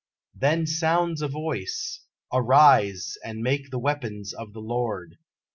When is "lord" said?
4.59-5.19